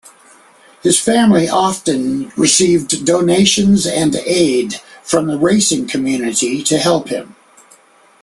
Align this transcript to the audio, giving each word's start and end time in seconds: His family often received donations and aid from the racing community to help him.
His 0.81 0.99
family 0.99 1.47
often 1.47 2.31
received 2.35 3.05
donations 3.05 3.85
and 3.85 4.15
aid 4.15 4.81
from 5.03 5.27
the 5.27 5.37
racing 5.37 5.85
community 5.89 6.63
to 6.63 6.79
help 6.79 7.09
him. 7.09 7.35